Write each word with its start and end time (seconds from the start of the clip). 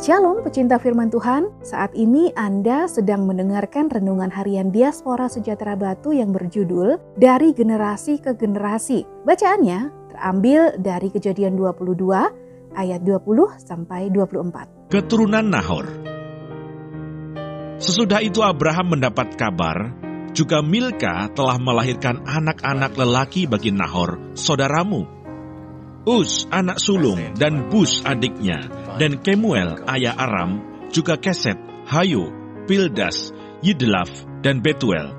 Shalom 0.00 0.40
pecinta 0.40 0.80
firman 0.80 1.12
Tuhan, 1.12 1.52
saat 1.60 1.92
ini 1.92 2.32
Anda 2.32 2.88
sedang 2.88 3.28
mendengarkan 3.28 3.92
renungan 3.92 4.32
harian 4.32 4.72
Diaspora 4.72 5.28
Sejahtera 5.28 5.76
Batu 5.76 6.16
yang 6.16 6.32
berjudul 6.32 7.20
Dari 7.20 7.52
Generasi 7.52 8.16
ke 8.16 8.32
Generasi. 8.32 9.04
Bacaannya 9.28 9.92
terambil 10.08 10.80
dari 10.80 11.12
kejadian 11.12 11.52
22 11.52 12.00
ayat 12.80 13.04
20 13.04 13.60
sampai 13.60 14.08
24. 14.08 14.88
Keturunan 14.88 15.44
Nahor 15.44 15.84
Sesudah 17.76 18.24
itu 18.24 18.40
Abraham 18.40 18.96
mendapat 18.96 19.36
kabar, 19.36 19.92
juga 20.32 20.64
Milka 20.64 21.28
telah 21.36 21.60
melahirkan 21.60 22.24
anak-anak 22.24 22.96
lelaki 22.96 23.44
bagi 23.44 23.68
Nahor, 23.68 24.16
saudaramu. 24.32 25.19
Us, 26.10 26.50
anak 26.50 26.82
sulung, 26.82 27.38
dan 27.38 27.70
Bus 27.70 28.02
adiknya, 28.02 28.66
dan 28.98 29.22
Kemuel, 29.22 29.78
ayah 29.86 30.18
Aram, 30.18 30.58
juga 30.90 31.14
Keset, 31.14 31.54
Hayo, 31.86 32.34
Pildas, 32.66 33.30
Yidlaf, 33.62 34.10
dan 34.42 34.58
Betuel. 34.58 35.14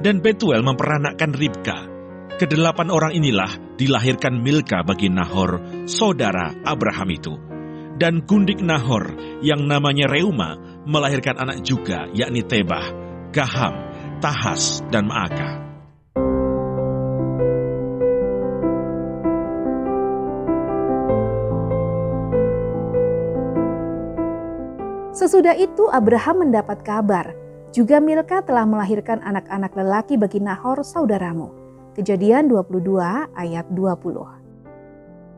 Dan 0.00 0.24
Betuel 0.24 0.64
memperanakkan 0.64 1.36
Ribka. 1.36 1.84
Kedelapan 2.40 2.88
orang 2.88 3.12
inilah 3.12 3.76
dilahirkan 3.76 4.40
Milka 4.40 4.80
bagi 4.80 5.12
Nahor, 5.12 5.84
saudara 5.84 6.56
Abraham 6.64 7.08
itu. 7.12 7.36
Dan 8.00 8.24
gundik 8.24 8.64
Nahor, 8.64 9.12
yang 9.44 9.68
namanya 9.68 10.08
Reuma, 10.08 10.56
melahirkan 10.88 11.36
anak 11.36 11.60
juga, 11.60 12.08
yakni 12.16 12.40
Tebah, 12.40 12.88
Gaham, 13.36 13.74
Tahas, 14.24 14.80
dan 14.88 15.12
Maakah. 15.12 15.71
Sesudah 25.22 25.54
itu 25.54 25.86
Abraham 25.94 26.50
mendapat 26.50 26.82
kabar, 26.82 27.30
juga 27.70 28.02
Milka 28.02 28.42
telah 28.42 28.66
melahirkan 28.66 29.22
anak-anak 29.22 29.70
lelaki 29.70 30.18
bagi 30.18 30.42
Nahor 30.42 30.82
saudaramu. 30.82 31.46
Kejadian 31.94 32.50
22 32.50 33.30
ayat 33.30 33.70
20. 33.70 34.18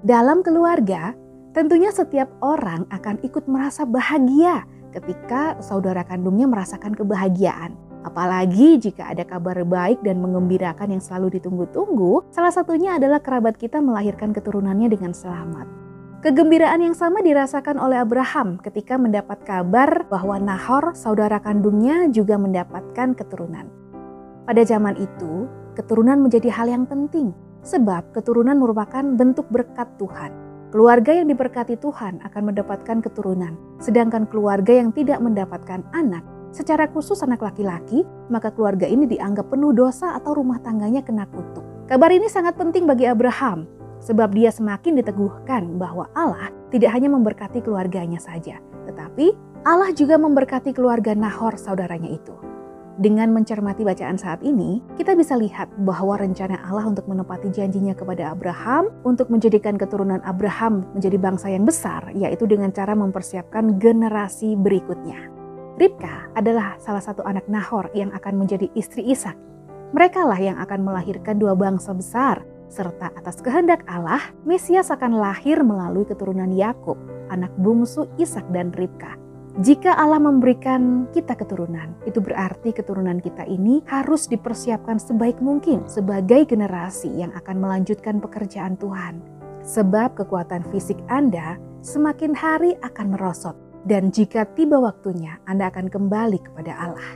Dalam 0.00 0.40
keluarga, 0.40 1.12
tentunya 1.52 1.92
setiap 1.92 2.32
orang 2.40 2.88
akan 2.88 3.20
ikut 3.28 3.44
merasa 3.44 3.84
bahagia 3.84 4.64
ketika 4.96 5.60
saudara 5.60 6.00
kandungnya 6.00 6.48
merasakan 6.48 6.96
kebahagiaan. 6.96 7.76
Apalagi 8.08 8.80
jika 8.80 9.12
ada 9.12 9.28
kabar 9.28 9.68
baik 9.68 10.00
dan 10.00 10.16
mengembirakan 10.16 10.96
yang 10.96 11.04
selalu 11.04 11.36
ditunggu-tunggu, 11.36 12.32
salah 12.32 12.56
satunya 12.56 12.96
adalah 12.96 13.20
kerabat 13.20 13.60
kita 13.60 13.84
melahirkan 13.84 14.32
keturunannya 14.32 14.88
dengan 14.88 15.12
selamat. 15.12 15.83
Kegembiraan 16.24 16.80
yang 16.80 16.96
sama 16.96 17.20
dirasakan 17.20 17.76
oleh 17.76 18.00
Abraham 18.00 18.56
ketika 18.56 18.96
mendapat 18.96 19.44
kabar 19.44 20.08
bahwa 20.08 20.40
Nahor, 20.40 20.96
saudara 20.96 21.36
kandungnya, 21.36 22.08
juga 22.08 22.40
mendapatkan 22.40 23.12
keturunan. 23.12 23.68
Pada 24.48 24.64
zaman 24.64 24.96
itu, 24.96 25.44
keturunan 25.76 26.16
menjadi 26.24 26.48
hal 26.48 26.72
yang 26.72 26.88
penting, 26.88 27.36
sebab 27.60 28.16
keturunan 28.16 28.56
merupakan 28.56 29.04
bentuk 29.04 29.44
berkat 29.52 29.84
Tuhan. 30.00 30.32
Keluarga 30.72 31.12
yang 31.12 31.28
diberkati 31.28 31.76
Tuhan 31.76 32.24
akan 32.24 32.42
mendapatkan 32.48 33.04
keturunan, 33.04 33.60
sedangkan 33.84 34.24
keluarga 34.24 34.80
yang 34.80 34.96
tidak 34.96 35.20
mendapatkan 35.20 35.84
anak, 35.92 36.24
secara 36.56 36.88
khusus 36.88 37.20
anak 37.20 37.44
laki-laki, 37.44 38.00
maka 38.32 38.48
keluarga 38.48 38.88
ini 38.88 39.04
dianggap 39.04 39.52
penuh 39.52 39.76
dosa 39.76 40.16
atau 40.16 40.40
rumah 40.40 40.56
tangganya 40.64 41.04
kena 41.04 41.28
kutuk. 41.28 41.84
Kabar 41.84 42.08
ini 42.16 42.32
sangat 42.32 42.56
penting 42.56 42.88
bagi 42.88 43.04
Abraham, 43.04 43.68
sebab 44.04 44.36
dia 44.36 44.52
semakin 44.52 45.00
diteguhkan 45.00 45.80
bahwa 45.80 46.06
Allah 46.12 46.52
tidak 46.68 46.92
hanya 46.92 47.08
memberkati 47.08 47.64
keluarganya 47.64 48.20
saja, 48.20 48.60
tetapi 48.84 49.32
Allah 49.64 49.96
juga 49.96 50.20
memberkati 50.20 50.76
keluarga 50.76 51.16
Nahor 51.16 51.56
saudaranya 51.56 52.12
itu. 52.12 52.36
Dengan 52.94 53.34
mencermati 53.34 53.82
bacaan 53.82 54.14
saat 54.14 54.38
ini, 54.46 54.78
kita 54.94 55.18
bisa 55.18 55.34
lihat 55.34 55.66
bahwa 55.82 56.14
rencana 56.14 56.62
Allah 56.62 56.86
untuk 56.86 57.10
menepati 57.10 57.50
janjinya 57.50 57.90
kepada 57.90 58.30
Abraham 58.30 58.86
untuk 59.02 59.34
menjadikan 59.34 59.74
keturunan 59.74 60.22
Abraham 60.22 60.86
menjadi 60.94 61.18
bangsa 61.18 61.50
yang 61.50 61.66
besar, 61.66 62.06
yaitu 62.14 62.46
dengan 62.46 62.70
cara 62.70 62.94
mempersiapkan 62.94 63.82
generasi 63.82 64.54
berikutnya. 64.54 65.26
Ribka 65.74 66.30
adalah 66.38 66.78
salah 66.78 67.02
satu 67.02 67.26
anak 67.26 67.50
Nahor 67.50 67.90
yang 67.98 68.14
akan 68.14 68.38
menjadi 68.38 68.70
istri 68.78 69.02
Ishak. 69.10 69.34
Mereka 69.90 70.22
lah 70.22 70.38
yang 70.38 70.62
akan 70.62 70.86
melahirkan 70.86 71.42
dua 71.42 71.58
bangsa 71.58 71.90
besar, 71.90 72.46
serta 72.68 73.12
atas 73.14 73.40
kehendak 73.40 73.84
Allah, 73.88 74.20
Mesias 74.46 74.90
akan 74.90 75.18
lahir 75.18 75.62
melalui 75.62 76.04
keturunan 76.08 76.50
Yakub, 76.52 76.96
anak 77.30 77.52
bungsu 77.60 78.08
Ishak 78.20 78.44
dan 78.52 78.72
Ribka. 78.74 79.16
Jika 79.62 79.94
Allah 79.94 80.18
memberikan 80.18 81.06
kita 81.14 81.38
keturunan, 81.38 81.94
itu 82.10 82.18
berarti 82.18 82.74
keturunan 82.74 83.22
kita 83.22 83.46
ini 83.46 83.86
harus 83.86 84.26
dipersiapkan 84.26 84.98
sebaik 84.98 85.38
mungkin 85.38 85.86
sebagai 85.86 86.42
generasi 86.42 87.06
yang 87.14 87.30
akan 87.38 87.62
melanjutkan 87.62 88.18
pekerjaan 88.18 88.74
Tuhan. 88.74 89.22
Sebab 89.62 90.18
kekuatan 90.18 90.66
fisik 90.74 90.98
Anda 91.06 91.54
semakin 91.86 92.34
hari 92.34 92.74
akan 92.82 93.14
merosot, 93.14 93.54
dan 93.86 94.10
jika 94.10 94.42
tiba 94.58 94.82
waktunya, 94.82 95.38
Anda 95.46 95.70
akan 95.70 95.86
kembali 95.86 96.50
kepada 96.50 96.74
Allah. 96.74 97.10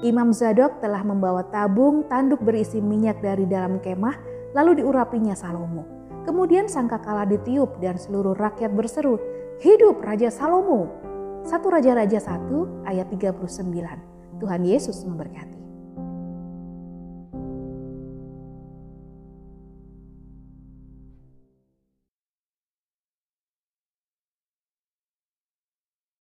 Imam 0.00 0.32
Zadok 0.32 0.80
telah 0.80 1.00
membawa 1.04 1.44
tabung 1.52 2.08
tanduk 2.08 2.40
berisi 2.40 2.80
minyak 2.80 3.20
dari 3.20 3.44
dalam 3.44 3.80
kemah 3.84 4.33
lalu 4.54 4.80
diurapinya 4.80 5.34
Salomo. 5.34 5.84
Kemudian 6.24 6.70
sangkakala 6.70 7.28
ditiup 7.28 7.76
dan 7.84 8.00
seluruh 8.00 8.32
rakyat 8.32 8.72
berseru, 8.72 9.20
Hidup 9.60 10.00
Raja 10.00 10.32
Salomo! 10.32 10.88
Satu 11.44 11.68
Raja-Raja 11.68 12.16
1 12.16 12.88
ayat 12.88 13.12
39. 13.12 14.40
Tuhan 14.40 14.62
Yesus 14.64 15.04
memberkati. 15.04 15.53